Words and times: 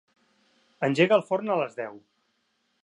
Engega 0.87 1.19
el 1.21 1.27
forn 1.29 1.55
a 1.57 1.59
les 1.61 1.81
deu. 1.83 2.03